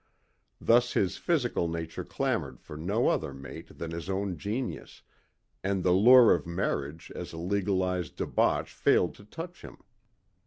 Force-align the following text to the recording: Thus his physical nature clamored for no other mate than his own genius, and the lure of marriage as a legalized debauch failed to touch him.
Thus 0.59 0.93
his 0.93 1.17
physical 1.17 1.67
nature 1.67 2.03
clamored 2.03 2.59
for 2.59 2.75
no 2.75 3.07
other 3.09 3.35
mate 3.35 3.77
than 3.77 3.91
his 3.91 4.09
own 4.09 4.35
genius, 4.35 5.03
and 5.63 5.83
the 5.83 5.91
lure 5.91 6.33
of 6.33 6.47
marriage 6.47 7.11
as 7.13 7.33
a 7.33 7.37
legalized 7.37 8.15
debauch 8.15 8.67
failed 8.73 9.13
to 9.13 9.23
touch 9.25 9.61
him. 9.61 9.77